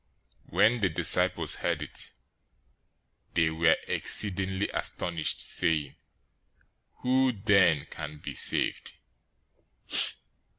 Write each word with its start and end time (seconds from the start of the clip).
019:025 0.47 0.53
When 0.53 0.79
the 0.79 0.89
disciples 0.89 1.55
heard 1.57 1.83
it, 1.83 2.11
they 3.35 3.51
were 3.51 3.77
exceedingly 3.87 4.67
astonished, 4.69 5.39
saying, 5.39 5.95
"Who 7.01 7.33
then 7.33 7.85
can 7.85 8.17
be 8.17 8.33
saved?" 8.33 8.93